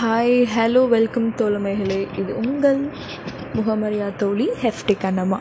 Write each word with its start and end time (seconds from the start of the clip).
Hi 0.00 0.34
hello 0.54 0.88
welcome 0.88 1.26
தோழமைகளே 1.36 1.98
இது 2.18 2.36
உங்கள் 2.36 2.78
முகமரியா 3.54 4.06
தோழி 4.16 4.46
ஹெஃப்டி 4.62 4.94
கண்ணம்மா 5.02 5.38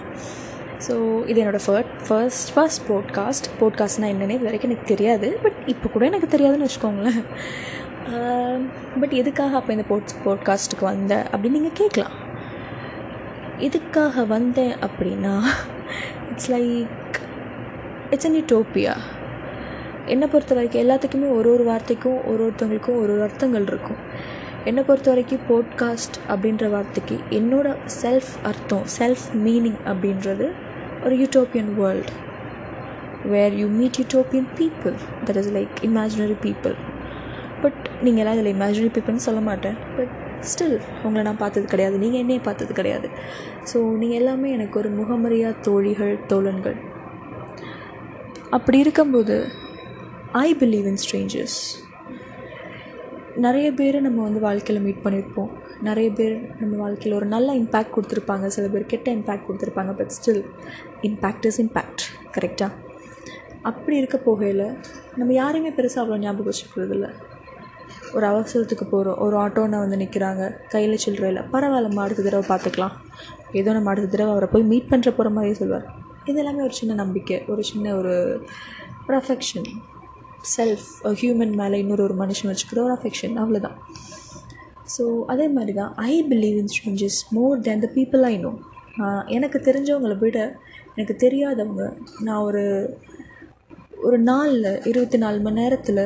ஸோ 0.88 1.24
இது 1.26 1.42
என்னோடய 1.42 1.64
ஃபர்ட் 1.66 1.92
ஃபர்ஸ்ட் 2.08 2.50
ஃபர்ஸ்ட் 2.56 2.84
போட்காஸ்ட் 2.90 3.48
போட்காஸ்ட்னால் 3.60 4.12
என்னென்னே 4.14 4.36
இது 4.36 4.44
வரைக்கும் 4.44 4.72
எனக்கு 4.72 4.92
தெரியாது 4.94 5.40
பட் 5.44 5.60
இப்போ 5.66 5.90
கூட 5.90 6.06
எனக்கு 6.06 6.28
தெரியாதுன்னு 6.28 6.68
வச்சுக்கோங்களேன். 6.68 7.22
Um, 8.12 8.60
பட் 9.02 9.12
எதுக்காக 9.12 9.56
அப்போ 9.56 9.74
இந்த 9.74 9.84
போட் 9.84 10.16
போட்காஸ்ட்டுக்கு 10.26 10.86
வந்தேன் 10.86 11.26
அப்படின்னு 11.26 11.58
நீங்கள் 11.60 11.78
கேட்கலாம் 11.78 12.18
எதுக்காக 13.60 14.26
வந்தேன் 14.26 14.76
அப்படின்னா 14.82 15.36
it's 16.32 16.52
like 16.52 17.18
it's 18.12 18.26
an 18.26 18.40
utopia 18.42 18.96
என்னை 20.06 20.28
பொறுத்த 20.28 20.54
வரைக்கும் 20.56 20.84
எல்லாத்துக்குமே 20.84 21.28
ஒரு 21.32 21.52
ஒரு 21.52 21.64
வார்த்தைக்கும் 21.64 22.26
ஒரு 22.26 22.42
ஒருத்தவங்களுக்கும் 22.44 23.00
ஒரு 23.02 23.12
ஒரு 23.14 23.22
அர்த்தங்கள் 23.22 23.68
இருக்கும். 23.68 24.00
என்னை 24.66 24.84
பொறுத்த 24.84 25.10
வரைக்கும் 25.12 25.46
போட்காஸ்ட் 25.50 26.18
அப்படின்ற 26.30 26.70
வார்த்தைக்கு 26.70 27.16
என்னோடய 27.30 27.76
செல்ஃப் 28.02 28.32
அர்த்தம் 28.50 28.86
செல்ஃப் 28.98 29.26
மீனிங் 29.46 29.80
அப்படின்றது 29.86 30.48
ஒரு 31.06 31.16
utopian 31.16 31.72
world 31.80 32.12
where 33.26 33.54
you 33.54 33.68
meet 33.80 34.00
utopian 34.02 34.50
people 34.60 34.96
that 35.26 35.36
is 35.36 35.52
like 35.58 35.76
imaginary 35.82 36.38
people 36.48 36.76
but 37.64 37.82
நீங்கள் 38.02 38.22
எல்லாம் 38.22 38.38
இதில் 38.38 38.54
இமேஜினரி 38.56 38.92
பீப்புள்னு 38.94 39.28
சொல்ல 39.28 39.42
மாட்டேன். 39.42 39.76
பட் 39.98 40.14
ஸ்டில் 40.52 40.78
உங்களை 41.04 41.24
நான் 41.24 41.38
பார்த்தது 41.38 41.66
கிடையாது. 41.66 41.98
நீங்கள் 41.98 42.20
என்னையே 42.20 42.42
பார்த்தது 42.44 42.74
கிடையாது. 42.74 43.08
ஸோ 43.74 43.78
நீங்கள் 43.98 44.20
எல்லாமே 44.20 44.52
எனக்கு 44.52 44.80
ஒரு 44.80 44.90
முகமறியாக 44.90 45.60
தோழிகள் 45.62 46.14
தோழன்கள். 46.28 46.78
அப்படி 48.50 48.78
இருக்கும்போது 48.80 49.36
ஐ 50.32 50.56
பிலீவ் 50.60 50.86
இன் 50.86 51.02
ஸ்ட்ரேஞ்சர்ஸ் 51.04 51.60
நிறைய 53.46 53.68
பேர் 53.80 53.98
நம்ம 54.06 54.20
வந்து 54.28 54.40
வாழ்க்கையில் 54.46 54.84
மீட் 54.86 55.04
பண்ணியிருப்போம் 55.04 55.52
நிறைய 55.88 56.08
பேர் 56.18 56.36
நம்ம 56.60 56.74
வாழ்க்கையில் 56.82 57.18
ஒரு 57.18 57.28
நல்ல 57.34 57.54
இம்பேக்ட் 57.54 57.94
கொடுத்துருப்பாங்க. 57.96 58.48
சில 58.48 58.68
பேர் 58.68 58.86
கெட்ட 58.94 59.12
இம்பேக்ட் 59.18 59.46
கொடுத்துருப்பாங்க. 59.48 59.92
But 60.00 60.14
still 60.18 60.42
impact 61.10 61.46
is 61.50 61.60
impact 61.64 62.04
கரெக்டாக 62.38 62.72
அப்படி 63.70 63.98
இருக்க 63.98 64.18
போகையில் 64.26 64.66
நம்ம 65.20 65.34
யாரையுமே 65.34 65.72
பெருசாக 65.78 66.02
அவ்வளோ 66.04 66.20
ஞாபகம் 66.24 66.50
வச்சுக்கிறதில்ல 66.50 67.08
ஒரு 68.16 68.26
அவசரத்துக்கு 68.32 68.86
போகிறோம் 68.94 69.20
ஒரு 69.26 69.36
ஆட்டோனை 69.38 69.78
வந்து 69.84 69.98
நிற்கிறாங்க 70.04 70.44
கையில் 70.74 71.02
சில்லறையில் 71.04 71.42
பரவாயில்லம்மா 71.54 72.04
அடுத்த 72.06 72.24
தடவை 72.28 72.46
பார்த்துக்கலாம். 72.52 72.96
ஏதோ 73.60 73.74
நம்ம 73.74 73.90
அடுத்த 73.92 74.10
தடவை 74.14 74.32
அவரை 74.32 74.50
போய் 74.54 74.70
மீட் 74.72 74.90
பண்ணுற 74.92 75.10
போகிற 75.10 75.30
மாதிரியே 75.36 75.58
சொல்லுவார் 75.62 75.88
இது 76.26 76.40
எல்லாமே 76.40 76.62
ஒரு 76.62 76.76
சின்ன 76.80 76.94
நம்பிக்கை. 76.94 77.38
ஒரு 77.48 77.64
சின்ன 77.64 77.96
ஒரு 77.96 78.16
ப்ரஃபெக்ஷன் 79.08 79.70
செல்ஃப் 80.50 80.88
ஹியூமன் 81.20 81.54
மேலே 81.56 81.78
இன்னொரு 81.80 82.04
ஒரு 82.04 82.16
மனுஷன் 82.16 82.50
வச்சுக்கிற 82.52 82.80
ஒரு 82.84 82.94
அஃபெக்ஷன் 82.94 83.36
அவ்வளோதான் 83.38 83.78
ஸோ 84.96 85.04
அதே 85.28 85.46
மாதிரி 85.50 85.74
தான் 85.74 85.92
I 86.08 86.14
believe 86.30 86.58
in 86.58 86.72
strangers 86.74 87.20
more 87.32 87.62
than 87.62 87.84
the 87.86 87.90
people 87.96 88.24
I 88.26 88.36
know 88.38 88.52
எனக்கு 89.30 89.58
தெரிஞ்சவங்களை 89.60 90.16
விட 90.18 90.38
எனக்கு 90.94 91.16
தெரியாதவங்க 91.18 91.84
நான் 92.20 92.44
ஒரு 92.44 92.64
ஒரு 94.04 94.18
நாளில் 94.24 94.70
இருபத்தி 94.86 95.18
நாலு 95.18 95.40
மணி 95.40 95.60
நேரத்தில் 95.62 96.04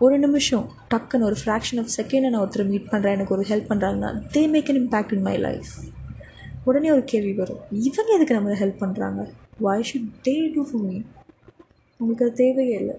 ஒரு 0.00 0.16
நிமிஷம் 0.18 0.66
டக்குன்னு 0.88 1.26
ஒரு 1.26 1.36
ஃப்ராக்ஷன் 1.40 1.78
ஆஃப் 1.78 1.92
செகண்டை 1.96 2.28
நான் 2.28 2.42
ஒருத்தர் 2.42 2.70
மீட் 2.70 2.90
பண்ணுறேன் 2.90 3.16
எனக்கு 3.16 3.34
ஒரு 3.36 3.44
ஹெல்ப் 3.48 3.70
பண்ணுறாங்கன்னா 3.70 4.10
they 4.34 4.42
make 4.48 4.70
an 4.70 4.80
impact 4.82 5.12
in 5.12 5.24
my 5.24 5.36
life 5.40 5.70
உடனே 6.64 6.88
ஒரு 6.90 7.04
கேள்வி 7.04 7.34
வரும் 7.34 7.62
இவங்க 7.82 8.10
எதுக்கு 8.16 8.38
நம்ம 8.38 8.58
ஹெல்ப் 8.60 8.82
பண்ணுறாங்க 8.82 9.22
why 9.60 9.86
should 9.90 10.10
they 10.26 10.34
do 10.54 10.62
for 10.68 10.84
me 10.84 10.98
உங்களுக்கு 12.00 12.26
அது 12.26 12.34
தேவையே 12.34 12.76
இல்லை 12.78 12.96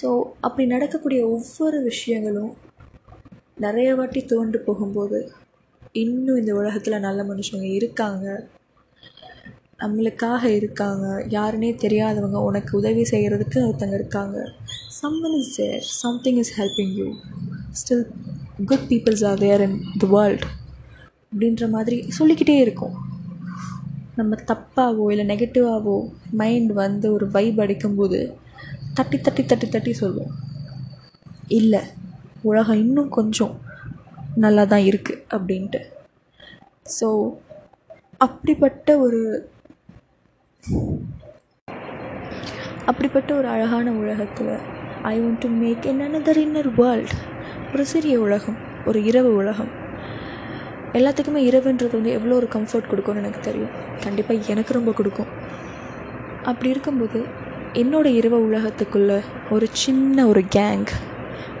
ஸோ 0.00 0.08
அப்படி 0.40 0.64
நடக்கக்கூடிய 0.68 1.20
ஒவ்வொரு 1.26 1.78
விஷயங்களும் 1.82 2.52
நிறைய 3.64 3.94
வாட்டி 3.94 4.20
தோண்டு 4.24 4.56
போகும்போது 4.56 5.18
இன்னும் 5.92 6.38
இந்த 6.38 6.52
உலகத்தில் 6.54 7.04
நல்ல 7.06 7.20
மனுஷங்க 7.22 7.66
இருக்காங்க. 7.78 8.26
நம்மளுக்காக 9.82 10.44
இருக்காங்க. 10.44 11.06
யாருன்னே 11.36 11.70
தெரியாதவங்க 11.84 12.38
உனக்கு 12.48 12.72
உதவி 12.78 13.02
செய்கிறதுக்கு 13.02 13.58
ஒருத்தங்க 13.66 13.94
இருக்காங்க. 13.94 14.38
Someone 15.00 15.36
is 15.40 15.54
there 15.56 15.84
something 16.02 16.36
is 16.36 16.52
helping 16.60 16.94
you 17.00 17.08
still 17.80 18.04
good 18.64 18.86
peoples 18.92 19.24
are 19.30 19.38
there 19.38 19.64
in 19.66 19.78
the 19.98 20.08
world 20.16 20.44
அப்படின்ற 21.30 21.68
மாதிரி 21.76 21.98
சொல்லிக்கிட்டே 22.18 22.56
இருக்கும். 22.66 22.96
நம்ம 24.18 24.36
தப்பாகவோ 24.50 25.06
இல்லை 25.12 25.24
நெகட்டிவாகவோ 25.32 25.96
மைண்ட் 26.40 26.72
வந்து 26.82 27.06
ஒரு 27.16 27.26
வைப் 27.36 27.60
அடிக்கும்போது 27.64 28.20
தட்டி 28.96 29.18
தட்டி 29.18 29.42
தட்டி 29.44 29.66
தட்டி 29.68 29.92
சொல்லுவோம் 29.92 30.34
இல்லை 31.58 31.82
உலகம் 32.42 32.80
இன்னும் 32.84 33.10
கொஞ்சம் 33.18 33.54
நல்லா 34.44 34.64
தான் 34.72 34.86
இருக்குது 34.90 35.22
அப்படின்ட்டு. 35.36 35.80
ஸோ 36.96 37.08
அப்படிப்பட்ட 38.26 38.98
ஒரு 39.04 39.20
அப்படிப்பட்ட 42.90 43.30
ஒரு 43.34 43.48
அழகான 43.54 43.92
உலகத்தில் 44.02 44.52
I 45.12 45.16
want 45.20 45.42
to 45.44 45.48
make 45.62 45.88
an 45.90 46.04
another 46.06 46.40
inner 46.44 46.70
world 46.80 47.14
ஒரு 47.72 47.84
சிறிய 47.92 48.14
உலகம் 48.26 48.58
ஒரு 48.86 48.98
இரவு 49.10 49.30
உலகம். 49.36 49.72
எல்லாத்துக்குமே 50.92 51.40
இரவுன்றது 51.50 51.92
வந்து 51.92 52.10
எவ்வளோ 52.10 52.34
ஒரு 52.34 52.48
கம்ஃபர்ட் 52.54 52.88
கொடுக்கும்னு 52.88 53.20
எனக்கு 53.20 53.40
தெரியும். 53.40 53.74
கண்டிப்பாக 54.00 54.40
எனக்கு 54.46 54.72
ரொம்ப 54.72 54.92
கொடுக்கும். 54.92 55.26
அப்படி 56.42 56.70
இருக்கும்போது 56.70 57.24
என்னோடய 57.72 58.18
இரவு 58.20 58.50
உலகத்துக்குள்ளே 58.50 59.20
ஒரு 59.50 59.66
சின்ன 59.70 60.26
ஒரு 60.26 60.44
கேங் 60.56 60.86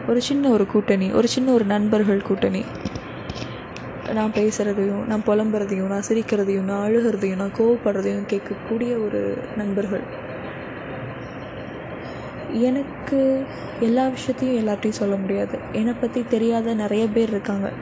ஒரு 0.08 0.20
சின்ன 0.20 0.48
ஒரு 0.48 0.66
கூட்டணி 0.66 1.12
ஒரு 1.12 1.28
சின்ன 1.28 1.52
ஒரு 1.52 1.64
நண்பர்கள் 1.64 2.22
கூட்டணி. 2.22 2.64
நான் 4.12 4.32
பேசுகிறதையும் 4.32 5.04
நான் 5.06 5.24
புலம்புறதையும் 5.26 5.90
நான் 5.92 6.06
சிரிக்கிறதையும் 6.08 6.68
நான் 6.70 6.90
அழுகிறதையும் 6.90 7.36
நான் 7.36 7.56
கோவப்படுறதையும் 7.58 8.28
கேட்கக்கூடிய 8.32 9.04
ஒரு 9.06 9.38
நண்பர்கள். 9.56 10.00
எனக்கு 12.52 13.44
எல்லா 13.80 14.08
விஷயத்தையும் 14.08 14.58
எல்லார்ட்டையும் 14.60 15.00
சொல்ல 15.00 15.16
முடியாது. 15.16 15.58
என்னை 15.72 15.94
பற்றி 16.00 16.24
தெரியாத 16.28 16.74
நிறைய 16.74 17.06
பேர் 17.06 17.28
இருக்காங்க. 17.28 17.72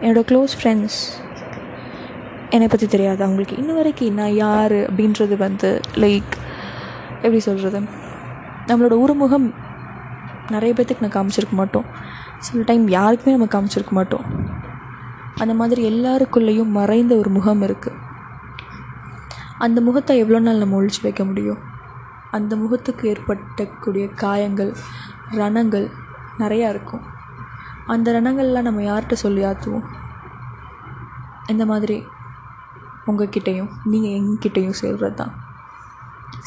என்னோடய 0.00 0.26
க்ளோஸ் 0.30 0.52
ஃப்ரெண்ட்ஸ் 0.62 0.98
என்னை 2.50 2.68
பற்றி 2.68 2.86
தெரியாது 2.86 3.24
அவங்களுக்கு 3.24 3.56
இன்ன 3.56 3.72
வரைக்கும் 3.72 4.14
நான் 4.14 4.34
யார் 4.34 4.72
அப்படின்றது 4.72 5.36
வந்து 5.36 5.80
லைக் 5.94 6.34
எப்படி 7.14 7.38
சொல்கிறது 7.38 7.80
நம்மளோட 8.66 8.94
உருமுகம் 9.04 9.54
நிறைய 10.50 10.74
பேர்த்துக்கு 10.74 11.04
நான் 11.08 11.16
காமிச்சிருக்க 11.16 11.50
மாட்டோம். 11.50 11.84
சில 12.38 12.62
டைம் 12.62 12.88
யாருக்குமே 12.88 13.36
நம்ம 13.36 13.48
காமிச்சிருக்க 13.54 13.90
மாட்டோம். 13.90 14.26
அந்த 15.34 15.54
மாதிரி 15.54 15.80
எல்லாருக்குள்ளேயும் 15.90 16.70
மறைந்த 16.78 17.16
ஒரு 17.16 17.30
முகம் 17.30 17.62
இருக்குது 17.62 18.06
அந்த 19.58 19.80
முகத்தை 19.80 20.18
எவ்வளோ 20.18 20.38
நாள் 20.38 20.56
நம்ம 20.56 20.82
ஒழிச்சு 20.82 21.02
வைக்க 21.02 21.24
முடியும்? 21.24 21.58
அந்த 22.30 22.56
முகத்துக்கு 22.56 23.08
ஏற்பட்டக்கூடிய 23.08 24.10
காயங்கள் 24.14 24.72
ரணங்கள் 25.30 25.90
நிறையா 26.38 26.68
இருக்கும். 26.68 27.04
அந்த 27.88 28.12
ரணங்கள்லாம் 28.12 28.62
நம்ம 28.62 28.82
யார்கிட்ட 28.82 29.12
சொல்லி 29.12 29.44
ஆற்றுவோம் 29.44 29.86
இந்த 31.48 31.64
மாதிரி 31.66 32.02
உங்ககிட்டையும் 33.06 33.70
நீங்கள் 33.84 34.10
எங்கிட்டையும் 34.10 34.70
சொல்கிறது 34.70 35.14
தான் 35.14 35.34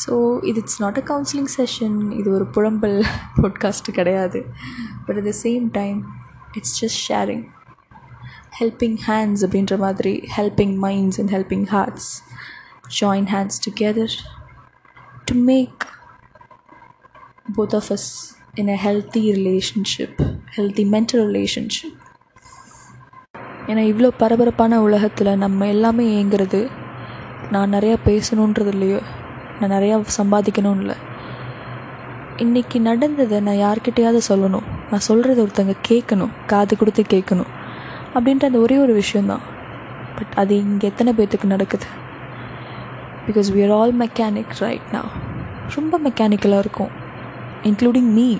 ஸோ 0.05 0.39
இது 0.41 0.59
it's 0.59 0.81
not 0.81 0.97
a 0.97 1.03
counselling 1.07 1.51
session 1.57 2.11
இது 2.11 2.31
ஒரு 2.31 2.45
புலம்பல் 2.45 3.03
பாட்காஸ்ட்டு 3.41 3.91
கிடையாது. 3.91 4.45
But 5.05 5.17
at 5.17 5.23
the 5.23 5.33
same 5.43 5.71
time 5.71 6.05
it's 6.53 6.83
just 6.83 7.11
sharing 7.11 7.43
helping 8.59 8.97
hands 9.07 9.43
அப்படின்ற 9.45 9.77
மாதிரி 9.77 10.27
helping 10.37 10.75
minds 10.77 11.19
and 11.19 11.29
helping 11.29 11.65
hearts 11.65 12.23
join 13.01 13.25
hands 13.25 13.69
together 13.69 14.15
to 15.25 15.35
make 15.35 15.85
both 17.57 17.75
of 17.75 17.91
us 17.91 18.35
in 18.55 18.69
a 18.69 18.75
healthy 18.75 19.33
relationship 19.33 20.30
healthy 20.55 20.83
mental 20.85 21.23
relationship 21.27 21.97
ஏன்னா 23.67 23.81
இவ்வளோ 23.91 24.09
பரபரப்பான 24.17 24.81
உலகத்தில் 24.81 25.37
நம்ம 25.37 25.67
எல்லாமே 25.67 26.23
ஏங்குறது 26.23 26.69
நான் 27.51 27.73
நிறையா 27.73 27.95
பேசணுன்றது 28.05 28.67
இல்லையோ? 28.67 28.99
நான் 29.59 29.71
நிறையா 29.71 30.05
சம்பாதிக்கணும் 30.17 30.79
இல்லை. 30.79 30.95
இன்றைக்கி 32.37 32.79
நடந்ததை 32.79 33.39
நான் 33.39 33.55
யார்கிட்டையாவது 33.55 34.19
சொல்லணும். 34.29 34.67
நான் 34.91 35.05
சொல்கிறத 35.07 35.39
ஒருத்தங்க 35.45 35.75
கேட்கணும் 35.89 36.33
காது 36.45 36.77
கொடுத்து 36.77 37.03
கேட்கணும் 37.03 37.51
அப்படின்ற 38.13 38.45
அந்த 38.45 38.57
ஒரே 38.57 38.77
ஒரு 38.77 38.93
விஷயந்தான் 38.93 39.41
பட் 40.15 40.33
அது 40.35 40.57
இங்கே 40.57 40.87
எத்தனை 40.87 41.13
பேர்த்துக்கு 41.13 41.43
நடக்குது? 41.43 41.87
Because 43.27 43.49
we 43.55 43.63
are 43.63 43.71
all 43.71 43.93
mechanic 43.99 44.59
right 44.59 44.87
நான் 44.91 45.11
ரொம்ப 45.75 45.99
மெக்கானிக்கலாக 45.99 46.59
இருக்கும் 46.59 46.91
இன்க்ளூடிங் 47.63 48.11
மீ 48.11 48.37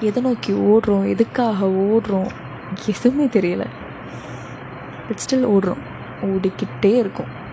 எதை 0.00 0.22
நோக்கி 0.22 0.52
ஓடுறோம்? 0.52 1.08
எதுக்காக 1.08 1.66
ஓடுறோம்? 1.66 2.30
எதுவுமே 2.86 3.24
தெரியல. 3.24 3.66
பட் 5.08 5.20
ஸ்டில் 5.28 5.46
ஓடுறோம். 5.46 5.80
ஓடிக்கிட்டே 6.22 6.96
இருக்கும். 6.96 7.46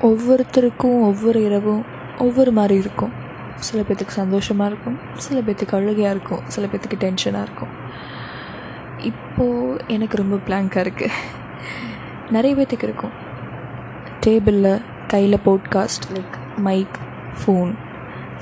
ஒவ்வொருத்தருக்கும் 0.00 1.00
ஒவ்வொரு 1.00 1.44
இரவும் 1.44 1.84
ஒவ்வொரு 2.18 2.52
மாதிரி 2.52 2.78
இருக்கும். 2.78 3.12
சில 3.54 3.82
பேர்த்துக்கு 3.82 4.06
சந்தோஷமாக 4.06 4.70
இருக்கும். 4.70 4.98
சில 5.14 5.40
பேர்த்துக்கு 5.40 5.74
அழுகையாக 5.74 6.16
இருக்கும். 6.16 6.40
சில 6.46 6.66
பேர்த்துக்கு 6.66 7.00
டென்ஷனாக 7.00 7.42
இருக்கும். 7.42 7.68
இப்போது 8.98 9.84
எனக்கு 9.86 10.16
ரொம்ப 10.16 10.36
பிளாங்காக 10.46 10.86
இருக்குது 10.86 11.10
நிறைய 12.30 12.56
பேர்த்துக்கு 12.56 12.82
இருக்கும். 12.82 13.10
டேபிளில் 14.26 14.82
கையில் 15.06 15.38
போட்காஸ்ட் 15.44 16.06
லைக் 16.12 16.56
மைக் 16.56 16.98
ஃபோன் 17.44 17.74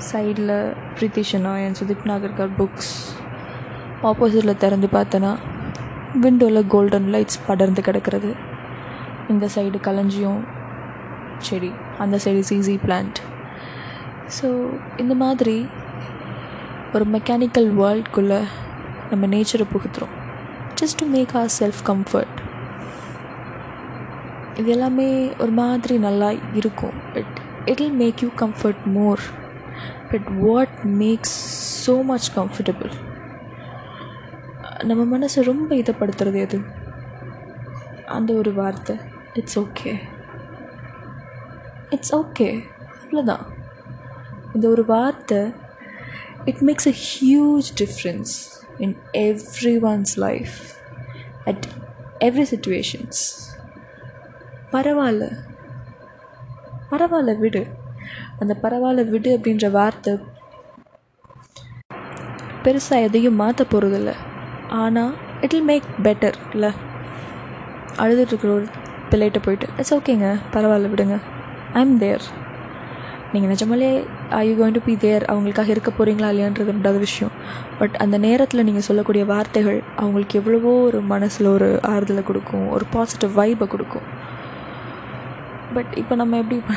சைடில் 0.05 0.75
பிரித்திஷனா 0.95 1.51
என் 1.65 1.77
சுதிப் 1.77 2.03
நாகர்கர் 2.05 2.51
புக்ஸ் 2.57 2.91
ஆப்போசிட்டில் 4.09 4.59
திறந்து 4.63 4.87
பார்த்தேன்னா 4.91 5.31
விண்டோவில் 6.23 6.67
கோல்டன் 6.67 7.07
லைட்ஸ் 7.13 7.39
படர்ந்து 7.47 7.81
கிடக்கிறது. 7.81 8.31
இந்த 9.27 9.45
சைடு 9.55 9.79
களஞ்சியம் 9.87 10.41
செடி 11.47 11.71
அந்த 11.97 12.19
சைடு 12.25 12.41
சிசி 12.49 12.75
பிளான்ட் 12.85 13.19
ஸோ 14.37 14.47
இந்த 14.97 15.15
மாதிரி 15.15 15.57
ஒரு 16.93 17.05
மெக்கானிக்கல் 17.15 17.69
வேர்ல்டுக்குள்ளே 17.79 18.39
நம்ம 19.09 19.27
நேச்சரை 19.27 19.67
புகுத்துறோம். 19.73 20.13
Just 20.81 20.99
to 21.01 21.07
make 21.15 21.35
our 21.41 21.51
self 21.59 21.81
comfort 21.89 22.37
இது 24.59 24.69
எல்லாமே 24.71 25.09
ஒரு 25.37 25.51
மாதிரி 25.51 25.97
நல்லா 25.97 26.31
இருக்கும். 26.53 26.95
But 27.13 27.35
it 27.65 27.79
will 27.79 27.99
make 28.03 28.23
you 28.23 28.29
comfort 28.43 28.85
more 28.85 29.23
but 30.11 30.27
what 30.39 30.77
makes 30.83 31.37
so 31.85 32.03
much 32.03 32.31
comfortable 32.35 32.93
நம்ம 34.83 35.17
மனசை 35.17 35.43
ரொம்ப 35.43 35.75
இதப்படுத்துறது 35.75 36.37
எது? 36.37 36.61
அந்த 38.05 38.33
ஒரு 38.33 38.53
வார்த்தை. 38.53 38.95
இட்ஸ் 39.33 39.59
ஓகே 39.59 39.99
இட்ஸ் 41.89 42.15
ஓகே 42.15 42.63
அவ்வளோதான் 43.01 43.45
இந்த 44.53 44.69
ஒரு 44.69 44.85
வார்த்தை 44.85 45.51
it 46.45 46.61
makes 46.61 46.87
a 46.87 46.93
huge 47.07 47.69
difference 47.77 48.33
in 48.77 48.95
everyone's 49.81 50.17
life 50.17 50.55
at 51.45 51.65
every 52.19 52.45
situations 52.51 53.21
பரவாயில்ல. 54.71 55.25
பரவாயில்ல 56.91 57.37
விடு. 57.37 57.65
அந்த 58.41 58.53
பரவாயில்ல 58.63 59.03
விடு 59.13 59.29
அப்படின்ற 59.37 59.67
வார்த்தை 59.77 60.13
பெருசாக 62.65 63.05
எதையும் 63.07 63.39
மாற்ற 63.41 63.65
போகிறதில்ல 63.71 64.11
ஆனால் 64.81 65.13
இட் 65.45 65.55
இல் 65.57 65.67
மேக் 65.69 65.87
பெட்டர் 66.05 66.37
இல்லை 66.55 66.71
அழுதுட்டுருக்குற 68.03 68.51
ஒரு 68.57 68.67
பிள்ளைகிட்ட 69.11 69.39
போயிட்டு 69.45 69.67
இட்ஸ் 69.79 69.93
ஓகேங்க 69.97 70.27
பரவாயில்ல 70.53 70.91
விடுங்க. 70.93 71.15
ஐ 71.77 71.81
எம் 71.85 71.95
தேர் 72.03 72.25
நீங்கள் 73.33 73.51
நிஜமாலே 73.53 73.89
I 74.39 74.41
you 74.49 74.53
going 74.59 74.77
to 74.77 74.81
be 74.85 74.93
there 75.05 75.23
அவங்களுக்காக 75.31 75.71
இருக்க 75.75 75.89
போகிறீங்களா 75.91 76.29
இல்லையான்றது 76.33 76.73
ரெண்டாவது 76.75 76.99
விஷயம். 77.07 77.33
பட் 77.79 77.95
அந்த 78.03 78.17
நேரத்தில் 78.27 78.65
நீங்கள் 78.67 78.87
சொல்லக்கூடிய 78.89 79.23
வார்த்தைகள் 79.33 79.79
அவங்களுக்கு 80.01 80.39
எவ்வளவோ 80.41 80.73
ஒரு 80.87 81.01
மனசில் 81.13 81.53
ஒரு 81.55 81.69
ஆறுதலை 81.93 82.23
கொடுக்கும் 82.29 82.65
ஒரு 82.75 82.87
பாசிட்டிவ் 82.95 83.33
வைப்பை 83.39 83.67
கொடுக்கும். 83.67 84.07
பட் 85.75 85.93
இப்போ 86.01 86.15
நம்ம 86.21 86.37
எப்படி 86.43 86.59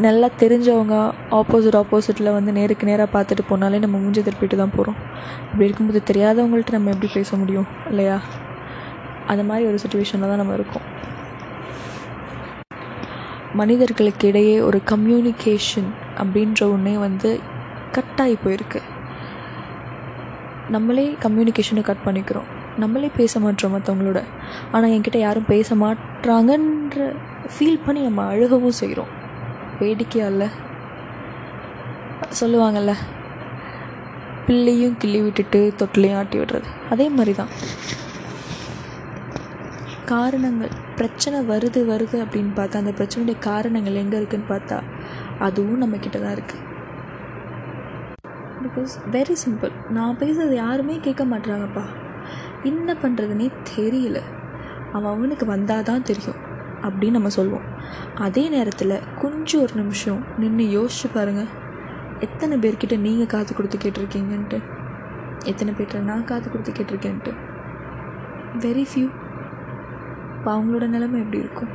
நல்லா 0.00 0.28
தெரிஞ்சவங்க 0.38 0.94
ஆப்போசிட் 1.30 1.76
ஆப்போசிட்டில் 1.76 2.32
வந்து 2.32 2.52
நேருக்கு 2.52 2.86
நேராக 2.86 3.08
பார்த்துட்டு 3.12 3.42
போனாலே 3.50 3.78
நம்ம 3.78 3.98
மூஞ்சி 3.98 4.20
திருப்பிட்டு 4.20 4.56
தான் 4.56 4.74
போகிறோம் 4.76 4.96
அப்படி 5.44 5.64
இருக்கும்போது 5.64 6.02
தெரியாதவங்கள்ட்ட 6.10 6.70
நம்ம 6.70 6.90
எப்படி 6.90 7.12
பேச 7.12 7.36
முடியும் 7.36 7.66
இல்லையா? 7.88 8.20
அந்த 9.26 9.42
மாதிரி 9.42 9.68
ஒரு 9.68 9.78
சுச்சுவேஷனில் 9.82 10.30
தான் 10.32 10.36
நம்ம 10.36 10.54
இருக்கோம். 10.54 10.82
மனிதர்களுக்கு 13.54 14.28
இடையே 14.28 14.60
ஒரு 14.60 14.80
கம்யூனிகேஷன் 14.90 15.88
அப்படின்ற 16.18 16.72
ஒன்றே 16.72 16.96
வந்து 16.96 17.40
கட்டாகி 17.94 18.36
போயிருக்கு. 18.44 18.82
நம்மளே 20.68 21.16
கம்யூனிகேஷனை 21.22 21.82
கட் 21.82 22.04
பண்ணிக்கிறோம். 22.04 22.44
நம்மளே 22.78 23.10
பேச 23.16 23.40
மாட்டோம் 23.40 23.74
மற்றவங்களோட 23.74 24.22
ஆனால் 24.72 24.90
என்கிட்ட 24.90 25.16
யாரும் 25.16 25.44
பேச 25.46 25.74
மாட்டாங்கன்ற 25.74 27.14
ஃபீல் 27.58 27.84
பண்ணி 27.86 28.02
நம்ம 28.02 28.34
அழுகவும் 28.34 28.80
செய்கிறோம் 28.82 29.15
வேடிக்கையாக 29.80 30.32
இல்லை 30.34 30.48
சொல்லுவாங்கள்ல 32.40 32.92
பிள்ளையும் 34.46 34.96
கிள்ளி 35.02 35.20
விட்டுட்டு 35.24 35.60
தொட்டிலையும் 35.80 36.18
ஆட்டி 36.20 36.36
விடுறது. 36.40 36.68
அதே 36.92 37.06
மாதிரி 37.16 37.32
தான் 37.40 37.52
காரணங்கள் 40.12 40.74
பிரச்சனை 40.98 41.38
வருது 41.50 41.80
வருது 41.92 42.16
அப்படின்னு 42.24 42.52
பார்த்தா 42.58 42.82
அந்த 42.82 42.92
பிரச்சனையுடைய 42.98 43.38
காரணங்கள் 43.48 44.00
எங்கே 44.02 44.18
இருக்குதுன்னு 44.20 44.50
பார்த்தா 44.52 44.78
அதுவும் 45.46 45.82
நம்மக்கிட்ட 45.82 46.18
தான் 46.24 46.36
இருக்குது 46.36 46.64
பிகாஸ் 48.66 48.94
வெரி 49.14 49.36
சிம்பிள் 49.44 49.74
நான் 49.96 50.20
பேசுறது 50.22 50.54
யாருமே 50.64 50.96
கேட்க 51.06 51.24
மாட்டுறாங்கப்பா 51.32 51.84
என்ன 52.70 52.94
பண்ணுறதுனே 53.02 53.48
தெரியல. 53.74 54.18
அவன் 54.94 55.12
அவனுக்கு 55.14 55.46
வந்தால் 55.54 55.88
தான் 55.90 56.06
தெரியும். 56.10 56.40
அப்படின்னு 56.88 57.10
நம்ம 57.10 57.28
சொல்லுவோம் 57.28 57.66
அதே 58.14 58.48
நேரத்தில் 58.48 59.02
கொஞ்சம் 59.20 59.60
ஒரு 59.60 59.74
நிமிஷம் 59.74 60.20
நின்று 60.38 60.64
யோசிச்சு 60.64 61.08
பாருங்கள் 61.14 61.50
எத்தனை 62.20 62.58
பேர்கிட்ட 62.58 62.98
நீங்கள் 62.98 63.26
காது 63.26 63.54
கொடுத்து 63.54 63.78
கேட்டிருக்கீங்கன்ட்டு? 63.78 64.58
எத்தனை 65.44 65.74
பேர்கிட்ட 65.74 65.98
நான் 66.00 66.24
காது 66.24 66.50
கொடுத்து 66.50 66.72
கேட்டிருக்கேன்ட்டு? 66.72 67.32
வெரி 68.58 68.84
ஃபியூ 68.92 69.10
இப்போ 70.38 70.58
அவங்களோட 70.58 70.86
நிலைமை 70.86 71.20
எப்படி 71.20 71.38
இருக்கும்? 71.38 71.68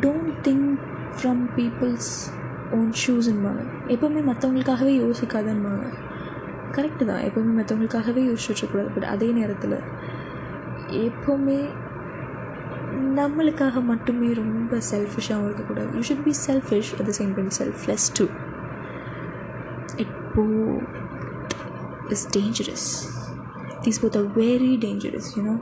Don't 0.00 0.34
think 0.42 0.74
from 1.16 1.42
peoples 1.56 2.10
own 2.70 2.92
ஷூஸ்ன்பாங்க 3.06 3.62
எப்போவுமே 3.86 4.20
மற்றவங்களுக்காகவே 4.30 4.94
யோசிக்காதன்பாங்க. 5.04 5.86
கரெக்டு 6.72 7.04
தான். 7.04 7.22
எப்போவுமே 7.22 7.52
மற்றவங்களுக்காகவே 7.60 8.22
யோசிச்சுட்ருக்கூடாது 8.30 8.94
பட் 8.94 9.04
அதே 9.04 9.32
நேரத்தில் 9.32 9.76
எப்போவுமே 10.88 11.68
நம்மளுக்காக 13.16 13.82
மட்டுமே 13.82 14.32
ரொம்ப 14.32 14.78
செல்ஃபிஷாகவும் 14.90 15.44
இருக்கக்கூடாது. 15.44 15.88
You 15.94 16.00
should 16.08 16.22
be 16.22 16.32
selfish 16.46 16.92
at 16.98 17.08
the 17.08 17.12
same 17.18 17.34
time 17.34 17.50
selfless 17.58 18.06
too 18.14 18.26
it 19.96 20.14
both 20.34 20.44
is 22.08 22.38
dangerous 22.38 22.88
these 23.82 24.04
both 24.04 24.16
are 24.18 24.36
very 24.38 24.72
dangerous 24.84 25.30
you know 25.36 25.56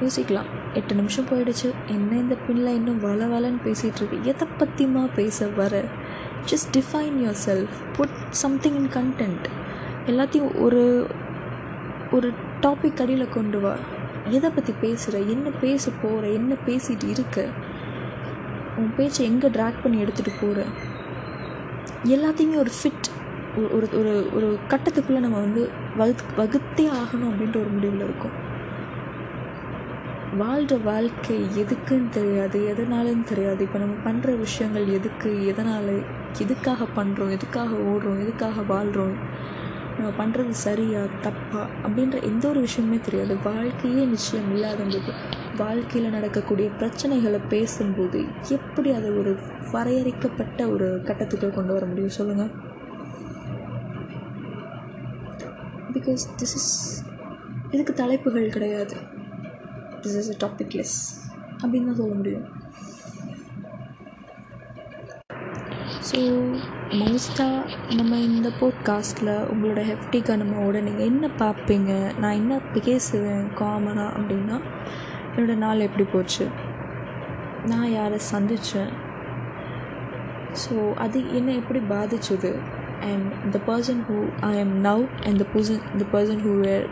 யோசிக்கலாம். 0.00 0.50
எட்டு 0.74 0.94
நிமிஷம் 0.94 1.24
போயிடுச்சு. 1.24 1.68
என்ன 1.86 2.16
இந்த 2.16 2.34
பிள்ளை 2.34 2.74
இன்னும் 2.74 3.00
வள 3.00 3.26
வளன்னு 3.26 3.60
பேசிகிட்டு 3.64 4.00
இருக்கு? 4.00 4.24
எதை 4.24 4.48
பற்றியுமா 4.58 5.08
பேச 5.14 5.46
வர? 5.46 5.84
Just 6.50 6.76
define 6.76 7.18
your 7.24 7.40
self 7.46 7.76
put 7.92 8.16
something 8.30 8.74
in 8.74 8.88
content 8.88 9.44
எல்லாத்தையும் 10.06 10.60
ஒரு 10.60 11.06
ஒரு 12.12 12.32
டாபிக் 12.62 13.00
அடியில் 13.02 13.28
கொண்டு 13.28 13.60
வா. 13.60 13.74
எதை 14.32 14.48
பற்றி 14.50 14.72
பேசுகிற 14.80 15.18
என்ன 15.34 15.50
பேச 15.60 15.90
போகிற 16.02 16.24
என்ன 16.28 16.52
பேசிகிட்டு 16.66 17.08
இருக்க? 17.08 17.38
உன் 18.76 18.92
பேச்சை 18.96 19.22
எங்கே 19.26 19.48
ட்ராக் 19.48 19.82
பண்ணி 19.82 19.98
எடுத்துகிட்டு 20.04 20.34
போகிற 20.40 20.60
எல்லாத்தையுமே 22.04 22.56
ஒரு 22.56 22.72
ஃபிட் 22.78 23.08
ஒரு 23.56 23.88
ஒரு 23.98 24.12
ஒரு 24.32 24.48
கட்டத்துக்குள்ளே 24.68 25.20
நம்ம 25.20 25.40
வந்து 25.40 25.62
வகு 25.98 26.22
வகுத்தே 26.36 26.84
ஆகணும் 27.00 27.28
அப்படின்ற 27.30 27.56
ஒரு 27.56 27.70
முடிவில் 27.74 28.04
இருக்கும். 28.04 28.36
வாழ்கிற 30.38 30.76
வாழ்க்கை 30.84 31.36
எதுக்குன்னு 31.62 32.08
தெரியாது 32.08 32.58
எதனாலன்னு 32.72 33.24
தெரியாது. 33.24 33.60
இப்போ 33.64 33.78
நம்ம 33.78 33.96
பண்ணுற 34.04 34.36
விஷயங்கள் 34.38 34.86
எதுக்கு 34.88 35.30
எதனால் 35.46 35.92
எதுக்காக 36.38 36.86
பண்ணுறோம் 36.96 37.34
எதுக்காக 37.36 37.72
ஓடுறோம் 37.90 38.20
எதுக்காக 38.20 38.62
வாழ்கிறோம் 38.68 39.16
நம்ம 40.02 40.16
பண்ணுறது 40.20 40.52
சரியா 40.66 41.00
தப்பா 41.24 41.60
அப்படின்ற 41.84 42.16
எந்த 42.28 42.44
ஒரு 42.50 42.60
விஷயமுமே 42.64 42.98
தெரியாது. 43.06 43.34
வாழ்க்கையே 43.48 44.02
நிச்சயம் 44.12 44.48
இல்லாதபோது 44.54 45.12
வாழ்க்கையில் 45.60 46.14
நடக்கக்கூடிய 46.14 46.68
பிரச்சனைகளை 46.80 47.40
பேசும்போது 47.52 48.20
எப்படி 48.56 48.90
அதை 48.98 49.10
ஒரு 49.20 49.32
வரையறுக்கப்பட்ட 49.74 50.66
ஒரு 50.74 50.88
கட்டத்துக்கு 51.08 51.50
கொண்டு 51.58 51.74
வர 51.76 51.86
முடியும் 51.90 52.16
சொல்லுங்கள் 52.18 52.52
பிகாஸ் 55.96 56.24
திஸ் 56.40 56.56
இஸ் 56.60 56.72
இதுக்கு 57.74 57.94
தலைப்புகள் 58.02 58.54
கிடையாது. 58.56 58.98
திஸ் 60.02 60.18
இஸ் 60.22 60.32
அ 60.34 60.38
டாபிக்லெஸ் 60.44 60.98
அப்படின்னு 61.62 61.88
தான் 61.90 62.00
சொல்ல 62.02 62.14
முடியும். 62.20 62.46
ஸோ 66.10 66.20
மோஸ்ட்டாக 67.00 67.94
நம்ம 67.96 68.16
இந்த 68.18 68.48
போட்காஸ்ட்டில் 68.60 69.30
உங்களோட 69.52 69.80
ஹெஃப்டிக்காக 69.90 70.34
நம்மளோட 70.40 70.80
நீங்கள் 70.82 71.06
என்ன 71.06 71.26
பார்ப்பீங்க? 71.38 71.92
நான் 72.18 72.32
என்ன 72.32 72.58
பேசுவேன் 72.72 73.46
காமனாக 73.60 74.16
அப்படின்னா 74.18 74.56
என்னோடய 75.34 75.54
நாள் 75.54 75.80
எப்படி 75.80 76.04
போச்சு? 76.04 76.46
நான் 77.66 77.90
யாரை 77.90 78.18
சந்தித்தேன் 78.32 78.92
ஸோ 80.62 80.94
அது 80.94 81.32
என்னை 81.32 81.56
எப்படி 81.56 81.80
பாதிச்சது? 81.88 82.52
And 83.00 83.52
the 83.52 83.60
person 83.66 84.02
who 84.08 84.18
I 84.40 84.52
am 84.56 84.84
now 84.84 85.04
and 85.26 85.38
the 85.38 85.46
person 85.54 85.82
the 85.96 86.04
person 86.12 86.44
who 86.44 86.60
were 86.60 86.86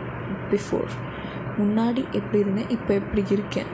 before 0.51 0.89
முன்னாடி 1.59 2.03
எப்படி 2.11 2.39
இருந்தேன் 2.39 2.69
இப்போ 2.69 2.93
எப்படி 2.93 3.23
இருக்கேன்? 3.29 3.69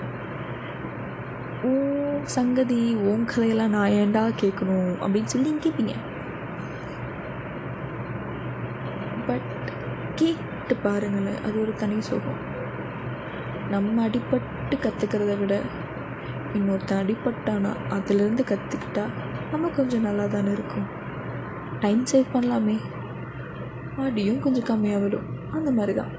ஓ 1.63 1.72
சங்கதி 2.24 2.96
ஓம் 2.96 3.25
கதையெல்லாம் 3.25 3.69
நான் 3.69 3.96
ஏன்டா 4.01 4.25
கேட்கணும் 4.43 4.93
அப்படின்னு 5.01 5.34
சொல்லி 5.36 5.55
கேட்பீங்க 5.60 5.96
பட் 9.27 9.55
கேட்டு 10.15 10.75
பாருங்களேன் 10.75 11.41
அது 11.43 11.62
ஒரு 11.62 11.74
தனி 11.75 12.01
சுகம். 12.01 12.39
நம்ம 13.69 14.07
அடிபட்டு 14.07 14.75
கற்றுக்கிறத 14.75 15.39
விட 15.39 15.62
இன்னொருத்தன் 16.53 17.01
அடிபட்டானா 17.01 17.72
அதுலேருந்து 17.89 18.43
கற்றுக்கிட்டா 18.51 19.05
நம்ம 19.51 19.69
கொஞ்சம் 19.69 20.01
நல்லா 20.01 20.25
தானே 20.25 20.51
இருக்கும். 20.51 20.88
டைம் 21.79 22.03
சேவ் 22.12 22.25
பண்ணலாமே. 22.34 22.77
ஆடியும் 23.98 24.39
கொஞ்சம் 24.39 24.67
கம்மியாக 24.72 25.01
விடும். 25.01 25.27
அந்த 25.51 25.72
மாதிரி 25.72 25.93
தான் 25.98 26.12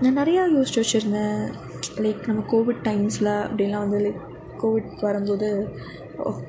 நான் 0.00 0.18
நிறையா 0.18 0.42
யோசிச்சு 0.54 0.82
வச்சுருந்தேன். 0.82 1.52
லைக் 1.96 2.26
நம்ம 2.26 2.42
கோவிட் 2.52 2.84
டைம்ஸில் 2.84 3.32
அப்படிலாம் 3.46 3.84
வந்து 3.88 3.98
லைக் 4.06 4.22
கோவிட் 4.62 5.00
வரும்போது 5.00 5.48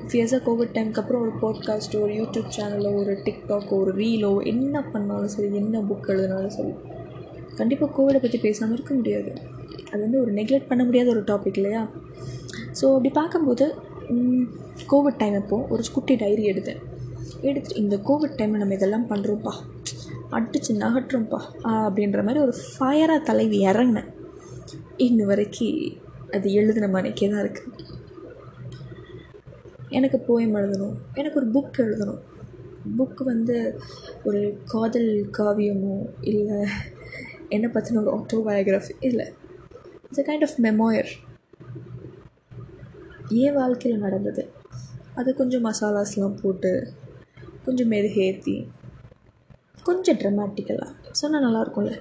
ஃபியஸாக 0.08 0.40
கோவிட் 0.46 0.74
டைமுக்கு 0.74 1.00
அப்புறம் 1.02 1.22
ஒரு 1.24 1.32
பாட்காஸ்ட்டோ 1.42 2.00
ஒரு 2.04 2.12
யூடியூப் 2.12 2.48
சேனலோ 2.56 2.90
ஒரு 3.00 3.12
டிக்டாக்கோ 3.26 3.74
ஒரு 3.82 3.92
ரீலோ 3.92 4.30
என்ன 4.52 4.82
பண்ணாலும் 4.92 5.32
சரி 5.34 5.48
என்ன 5.54 5.80
புக் 5.88 6.10
எழுதினாலும் 6.12 6.54
சரி 6.56 6.72
கண்டிப்பாக 7.58 7.90
கோவிடை 7.96 8.18
பற்றி 8.22 8.38
பேசாமல் 8.38 8.74
இருக்க 8.76 8.92
முடியாது. 8.94 9.30
அது 9.92 10.00
வந்து 10.04 10.20
ஒரு 10.22 10.32
நெக்லெக்ட் 10.32 10.70
பண்ண 10.70 10.82
முடியாத 10.84 11.08
ஒரு 11.14 11.22
டாபிக் 11.30 11.58
இல்லையா? 11.60 11.82
ஸோ 12.78 12.84
அப்படி 12.96 13.10
பார்க்கும்போது 13.20 13.66
கோவிட் 14.92 15.20
டைம் 15.22 15.36
அப்போது 15.40 15.68
ஒரு 15.68 15.82
குட்டி 15.92 16.14
டைரி 16.14 16.44
எடுத்தேன். 16.52 16.80
எடுத்து 17.40 17.74
இந்த 17.82 17.96
கோவிட் 18.08 18.38
டைமில் 18.38 18.62
நம்ம 18.62 18.74
இதெல்லாம் 18.74 19.08
பண்ணுறோம்ப்பா 19.10 19.54
அடிச்சு 20.36 20.72
நகட்டுறோம்ப்பா 20.84 21.40
அப்படின்ற 21.86 22.22
மாதிரி 22.26 22.42
ஒரு 22.46 22.54
ஃபயராக 22.70 23.20
தலைவி 23.22 23.58
இறங்கினேன். 23.66 24.10
இன்ன 25.06 25.24
வரைக்கும் 25.24 25.78
அது 26.36 26.48
எழுதின 26.60 26.86
மாதிரிக்கே 26.94 27.28
தான் 27.32 27.44
இருக்குது 27.44 27.94
எனக்கு 29.90 30.18
போயம் 30.28 30.56
எழுதணும். 30.58 30.96
எனக்கு 31.14 31.40
ஒரு 31.40 31.48
புக் 31.50 31.80
எழுதணும். 31.84 32.20
புக்கு 32.98 33.22
வந்து 33.22 33.80
ஒரு 34.24 34.58
காதல் 34.64 35.10
காவியமோ 35.38 36.06
இல்லை 36.20 36.58
என்னை 37.48 37.68
பற்றின 37.70 38.00
ஒரு 38.04 38.12
ஆட்டோபயோகிராஃபி 38.16 38.94
இல்லை. 39.00 39.26
It's 40.04 40.22
a 40.22 40.26
kind 40.28 40.46
of 40.46 40.58
memoir 40.62 41.10
என் 43.28 43.54
வாழ்க்கையில் 43.54 44.00
நடந்தது. 44.00 44.42
அது 45.14 45.34
கொஞ்சம் 45.34 45.64
மசாலாஸ்லாம் 45.64 46.40
போட்டு 46.42 46.92
கொஞ்சம் 47.64 47.90
மெருகேற்றி 47.90 48.68
கொஞ்சம் 49.82 50.16
ட்ரமாட்டிக்கலாக 50.16 50.92
சொன்னால் 51.10 51.44
நல்லாயிருக்கும்ல 51.44 51.92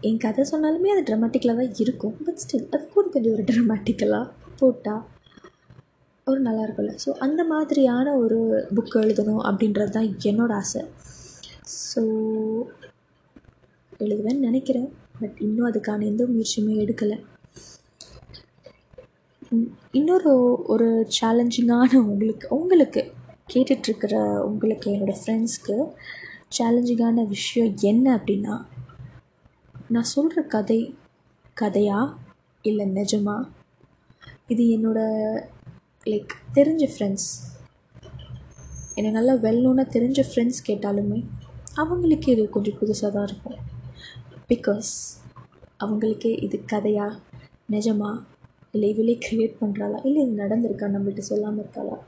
என் 0.00 0.18
கதை 0.18 0.44
சொன்னாலுமே 0.52 0.88
அது 0.94 1.02
ட்ரமாட்டிக்கலாக 1.08 1.56
தான் 1.56 1.74
இருக்கும். 1.74 2.16
பட் 2.24 2.40
ஸ்டில் 2.42 2.68
அது 2.68 2.88
கூட 2.88 3.08
கொஞ்சம் 3.08 3.32
ஒரு 3.32 3.42
ட்ரமாட்டிக்கலாக 3.42 4.30
போட்டால் 4.56 5.04
ஒரு 6.30 6.40
நல்லா 6.46 6.62
இருக்கும்ல 6.66 6.94
ஸோ 7.04 7.10
அந்த 7.26 7.40
மாதிரியான 7.52 8.14
ஒரு 8.22 8.38
புக் 8.76 8.96
எழுதணும் 9.02 9.42
அப்படின்றது 9.48 9.92
தான் 9.96 10.08
என்னோடய 10.30 10.60
ஆசை. 10.62 10.82
ஸோ 11.90 12.02
எழுதுவேன்னு 14.04 14.46
நினைக்கிறேன். 14.48 14.88
பட் 15.20 15.38
இன்னும் 15.46 15.68
அதுக்கான 15.70 16.06
எந்த 16.12 16.24
முயற்சியுமே 16.32 16.74
எடுக்கலை. 16.84 17.18
இன்னொரு 19.98 20.32
ஒரு 20.72 20.88
சேலஞ்சிங்கான 21.18 21.90
உங்களுக்கு 22.10 22.46
உங்களுக்கு 22.58 23.02
கேட்டுட்ருக்கிற 23.52 24.14
உங்களுக்கு 24.48 24.86
என்னோடய 24.94 25.20
ஃப்ரெண்ட்ஸ்க்கு 25.20 25.76
சேலஞ்சிங்கான 26.56 27.24
விஷயம் 27.36 27.72
என்ன 27.90 28.06
அப்படின்னா 28.18 28.54
நான் 29.94 30.12
சொல்கிற 30.14 30.40
கதை 30.54 30.80
கதையா 31.56 32.00
இல்லை 32.64 32.84
நிஜமா? 32.98 33.36
இது 34.52 34.62
என்னோடய 34.76 35.40
லைக் 36.10 36.32
தெரிஞ்ச 36.54 36.84
ஃப்ரெண்ட்ஸ் 36.92 37.28
என்னை 38.94 39.10
நல்லா 39.12 39.34
வெல்லோனாக 39.34 39.92
தெரிஞ்ச 39.94 40.20
ஃப்ரெண்ட்ஸ் 40.28 40.60
கேட்டாலுமே 40.66 41.18
அவங்களுக்கு 41.74 42.32
இது 42.32 42.48
கொஞ்சம் 42.48 42.78
புதுசாக 42.80 43.10
தான் 43.12 43.26
இருக்கும். 43.26 43.58
பிகாஸ் 44.48 44.90
அவங்களுக்கே 45.84 46.42
இது 46.42 46.62
கதையா 46.72 47.18
நிஜமா 47.70 48.10
இல்லை 48.72 48.90
இவளே 48.90 49.18
க்ரியேட் 49.26 49.58
பண்ணுறாளா 49.60 50.06
இல்லை 50.06 50.22
இது 50.26 50.42
நடந்திருக்கா 50.42 50.88
நம்மகிட்ட 50.94 51.18
சொல்லாமல் 51.18 51.64
இருக்காளா? 51.64 51.98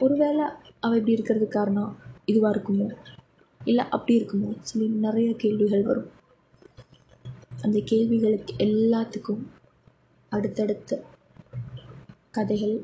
ஒருவேளை 0.00 0.44
அவள் 0.80 0.96
இப்படி 0.96 1.12
இருக்கிறது 1.12 1.48
காரணம் 1.48 1.98
இதுவாக 2.26 2.54
இருக்குமோ? 2.54 2.88
இல்லை 3.60 3.84
அப்படி 3.88 4.20
இருக்குமோ? 4.20 4.50
சொல்லி 4.60 4.88
நிறைய 4.88 5.34
கேள்விகள் 5.34 5.82
வரும். 5.82 6.10
அந்த 7.60 7.78
கேள்விகளுக்கு 7.84 8.54
எல்லாத்துக்கும் 8.58 9.42
அடுத்தடுத்து 10.28 10.96
கதைகள் 12.36 12.76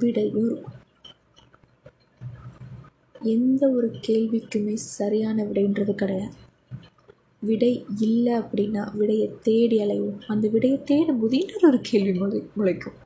விடையும் 0.00 0.56
எந்த 3.34 3.62
ஒரு 3.76 3.88
கேள்விக்குமே 4.06 4.74
சரியான 4.98 5.44
விடைன்றது 5.48 5.94
கிடையாது. 6.02 6.36
விடை 7.42 7.72
இல்லை 8.08 8.34
அப்படின்னா 8.42 8.82
விடையை 9.00 9.26
தேடி 9.48 9.76
அலைவோம். 9.84 10.20
அந்த 10.32 10.46
விடையை 10.54 10.78
தேட 10.90 11.08
இன்னொரு 11.40 11.66
ஒரு 11.70 11.80
கேள்வி 11.90 12.14
முளை 12.20 12.40
முளைக்கும். 12.58 12.96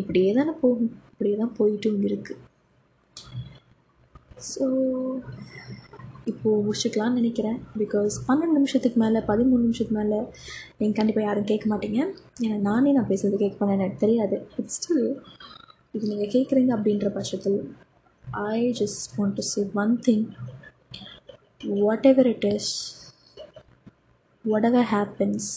இப்படியே 0.00 0.30
தானே 0.38 0.54
போகும். 0.62 0.92
இப்படியே 1.12 1.36
தான் 1.42 1.56
போயிட்டும் 1.58 2.02
இருக்குது 2.08 2.40
ஸோ 4.50 4.64
இப்போது 6.30 6.62
முடிச்சுக்கலான்னு 6.66 7.18
நினைக்கிறேன். 7.20 7.58
பிகாஸ் 7.82 8.14
பன்னெண்டு 8.28 8.56
நிமிஷத்துக்கு 8.58 8.98
மேலே 9.02 9.20
பதிமூணு 9.30 9.62
நிமிஷத்துக்கு 9.66 9.96
மேலே 9.98 10.18
நீங்கள் 10.78 10.98
கண்டிப்பாக 10.98 11.26
யாரும் 11.26 11.48
கேட்க 11.50 11.66
மாட்டீங்க. 11.72 12.00
ஏன்னா 12.44 12.58
நானே 12.68 12.92
நான் 12.96 13.10
பேசுகிறது 13.10 13.42
கேட்க 13.42 13.56
பண்ண 13.60 13.76
எனக்கு 13.78 14.02
தெரியாது. 14.04 14.38
பட் 14.56 14.72
ஸ்டில் 14.76 15.04
இது 15.96 16.04
நீங்கள் 16.12 16.32
கேட்குறீங்க 16.36 16.72
அப்படின்ற 16.76 17.08
பட்சத்தில் 17.16 17.58
I 18.52 18.58
just 18.80 19.14
want 19.18 19.36
to 19.38 19.44
say 19.52 19.62
one 19.82 19.94
thing 20.08 20.24
whatever 22.12 22.30
it 22.34 22.48
is 22.54 22.70
whatever 24.70 24.88
happens 24.94 25.48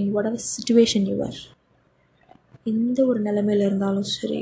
in 0.00 0.10
whatever 0.30 0.46
situation 0.54 1.06
your 1.12 1.38
எந்த 2.72 2.98
ஒரு 3.10 3.20
நிலமையில் 3.28 3.66
இருந்தாலும் 3.68 4.10
சரி 4.16 4.40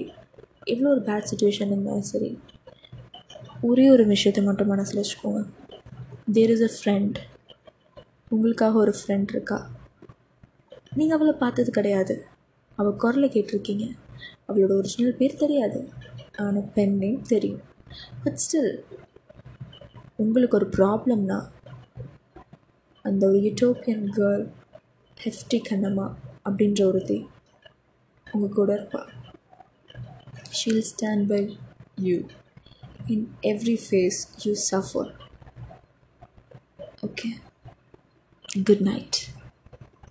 எவ்வளோ 0.73 0.89
ஒரு 0.95 1.03
பேட் 1.09 1.31
சுச்சுவேஷன் 1.31 1.73
இருந்தாலும் 1.73 2.11
சரி 2.13 2.31
ஒரே 3.69 3.85
ஒரு 3.91 4.05
விஷயத்தை 4.07 4.45
மட்டும் 4.45 4.71
மனசில் 4.73 5.01
வச்சுக்கோங்க. 5.01 5.41
தேர் 6.37 6.53
இஸ் 6.55 6.65
அ 6.69 6.71
ஃப்ரெண்ட் 6.77 7.19
உங்களுக்காக 8.29 8.79
ஒரு 8.79 8.93
ஃப்ரெண்ட் 8.99 9.33
இருக்கா? 9.35 9.59
நீங்கள் 10.99 11.17
அவளை 11.17 11.35
பார்த்தது 11.35 11.71
கிடையாது. 11.71 12.15
அவள் 12.79 12.97
குரலை 12.97 13.29
கேட்டிருக்கீங்க. 13.29 13.87
அவளோட 14.49 14.73
ஒரிஜினல் 14.81 15.19
பேர் 15.21 15.41
தெரியாது. 15.45 15.81
ஆனால் 16.45 16.69
பென் 16.77 16.97
நேம் 16.97 17.23
தெரியும். 17.23 17.63
பட் 18.25 18.41
ஸ்டில் 18.45 18.73
உங்களுக்கு 20.17 20.59
ஒரு 20.61 20.69
ப்ராப்ளம்னா 20.79 21.39
அந்த 23.05 23.23
ஒரு 23.27 23.39
யூட்டோப்பியன் 23.47 24.05
கேர்ள் 24.19 24.45
ஹெஃப்டி 25.25 25.59
கண்ணம்மா 25.71 26.07
அப்படின்ற 26.49 26.83
ஒருத்தி 26.91 27.19
உங்கள் 28.27 28.57
கூட 28.59 28.71
இருப்பாள் 28.73 29.11
she'll 30.59 30.87
stand 30.93 31.27
by 31.33 31.43
you 32.09 32.17
in 33.09 33.35
every 33.45 33.77
phase 33.77 34.27
you 34.45 34.55
suffer. 34.55 35.15
Okay? 37.05 37.39
Good 38.63 38.81
night. 38.81 39.32